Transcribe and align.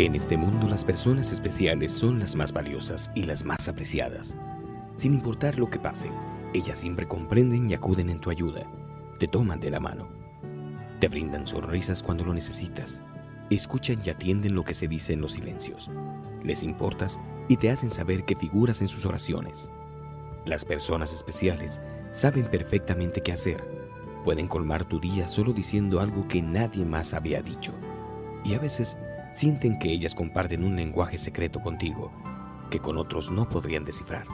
En 0.00 0.14
este 0.14 0.38
mundo 0.38 0.66
las 0.66 0.82
personas 0.82 1.30
especiales 1.30 1.92
son 1.92 2.20
las 2.20 2.34
más 2.34 2.54
valiosas 2.54 3.10
y 3.14 3.24
las 3.24 3.44
más 3.44 3.68
apreciadas. 3.68 4.34
Sin 4.96 5.12
importar 5.12 5.58
lo 5.58 5.68
que 5.68 5.78
pase, 5.78 6.10
ellas 6.54 6.78
siempre 6.78 7.06
comprenden 7.06 7.68
y 7.68 7.74
acuden 7.74 8.08
en 8.08 8.18
tu 8.18 8.30
ayuda. 8.30 8.62
Te 9.18 9.28
toman 9.28 9.60
de 9.60 9.70
la 9.70 9.78
mano. 9.78 10.08
Te 11.00 11.08
brindan 11.08 11.46
sonrisas 11.46 12.02
cuando 12.02 12.24
lo 12.24 12.32
necesitas. 12.32 13.02
Escuchan 13.50 14.00
y 14.02 14.08
atienden 14.08 14.54
lo 14.54 14.62
que 14.62 14.72
se 14.72 14.88
dice 14.88 15.12
en 15.12 15.20
los 15.20 15.32
silencios. 15.32 15.90
Les 16.42 16.62
importas 16.62 17.20
y 17.48 17.58
te 17.58 17.70
hacen 17.70 17.90
saber 17.90 18.24
que 18.24 18.36
figuras 18.36 18.80
en 18.80 18.88
sus 18.88 19.04
oraciones. 19.04 19.68
Las 20.46 20.64
personas 20.64 21.12
especiales 21.12 21.78
saben 22.10 22.46
perfectamente 22.50 23.20
qué 23.20 23.32
hacer. 23.32 23.62
Pueden 24.24 24.48
colmar 24.48 24.86
tu 24.86 24.98
día 24.98 25.28
solo 25.28 25.52
diciendo 25.52 26.00
algo 26.00 26.26
que 26.26 26.40
nadie 26.40 26.86
más 26.86 27.12
había 27.12 27.42
dicho. 27.42 27.74
Y 28.46 28.54
a 28.54 28.58
veces 28.58 28.96
sienten 29.32 29.78
que 29.78 29.90
ellas 29.90 30.14
comparten 30.14 30.64
un 30.64 30.76
lenguaje 30.76 31.18
secreto 31.18 31.60
contigo 31.60 32.12
que 32.70 32.78
con 32.78 32.96
otros 32.96 33.30
no 33.30 33.48
podrían 33.48 33.84
descifrar. 33.84 34.26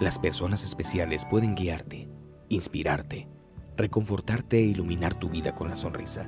Las 0.00 0.18
personas 0.18 0.64
especiales 0.64 1.24
pueden 1.24 1.54
guiarte, 1.54 2.08
inspirarte, 2.48 3.28
reconfortarte 3.76 4.58
e 4.58 4.62
iluminar 4.62 5.14
tu 5.14 5.30
vida 5.30 5.54
con 5.54 5.70
la 5.70 5.76
sonrisa. 5.76 6.26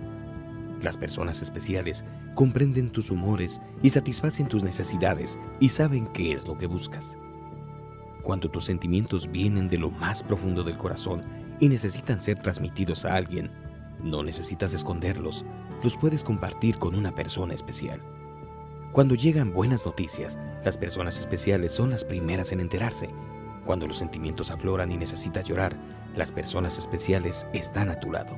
Las 0.81 0.97
personas 0.97 1.43
especiales 1.43 2.05
comprenden 2.35 2.91
tus 2.91 3.11
humores 3.11 3.61
y 3.83 3.91
satisfacen 3.91 4.47
tus 4.47 4.63
necesidades 4.63 5.39
y 5.59 5.71
saben 5.71 6.07
qué 6.09 6.33
es 6.33 6.47
lo 6.47 6.57
que 6.57 6.67
buscas. 6.67 7.17
Cuando 8.23 8.51
tus 8.51 8.65
sentimientos 8.65 9.31
vienen 9.31 9.69
de 9.69 9.79
lo 9.79 9.91
más 9.91 10.23
profundo 10.23 10.63
del 10.63 10.77
corazón 10.77 11.23
y 11.61 11.69
necesitan 11.69 12.21
ser 12.21 12.39
transmitidos 12.39 13.05
a 13.05 13.15
alguien, 13.15 13.51
no 14.07 14.23
necesitas 14.23 14.73
esconderlos, 14.73 15.45
los 15.83 15.97
puedes 15.97 16.25
compartir 16.25 16.79
con 16.79 16.95
una 16.95 17.15
persona 17.15 17.55
especial. 17.55 18.01
Cuando 18.93 19.15
llegan 19.15 19.53
buenas 19.53 19.85
noticias, 19.85 20.39
las 20.65 20.79
personas 20.79 21.19
especiales 21.19 21.73
son 21.75 21.91
las 21.91 22.05
primeras 22.05 22.53
en 22.53 22.61
enterarse. 22.61 23.11
Cuando 23.67 23.87
los 23.87 23.99
sentimientos 23.99 24.51
afloran 24.51 24.91
y 24.91 24.97
necesitas 24.97 25.45
llorar, 25.45 25.77
las 26.15 26.33
personas 26.33 26.79
especiales 26.79 27.47
están 27.53 27.91
a 27.91 28.01
tu 28.01 28.11
lado. 28.11 28.37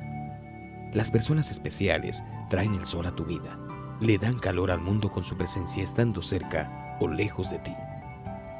Las 0.93 1.11
personas 1.11 1.49
especiales 1.49 2.23
traen 2.49 2.75
el 2.75 2.85
sol 2.85 3.05
a 3.05 3.15
tu 3.15 3.23
vida, 3.23 3.57
le 4.01 4.17
dan 4.17 4.37
calor 4.37 4.71
al 4.71 4.81
mundo 4.81 5.09
con 5.09 5.23
su 5.23 5.37
presencia 5.37 5.83
estando 5.83 6.21
cerca 6.21 6.97
o 6.99 7.07
lejos 7.07 7.51
de 7.51 7.59
ti. 7.59 7.73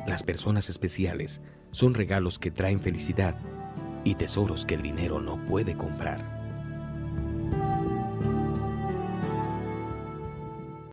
Las 0.07 0.23
personas 0.23 0.69
especiales 0.69 1.41
son 1.71 1.93
regalos 1.93 2.39
que 2.39 2.51
traen 2.51 2.79
felicidad 2.79 3.37
y 4.03 4.15
tesoros 4.15 4.63
que 4.63 4.75
el 4.75 4.81
dinero 4.81 5.19
no 5.19 5.43
puede 5.45 5.75
comprar. 5.75 6.38